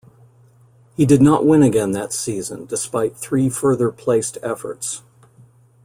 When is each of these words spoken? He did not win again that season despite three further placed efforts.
He 0.97 1.05
did 1.05 1.21
not 1.21 1.45
win 1.45 1.61
again 1.61 1.91
that 1.91 2.11
season 2.11 2.65
despite 2.65 3.15
three 3.15 3.49
further 3.49 3.91
placed 3.91 4.39
efforts. 4.41 5.03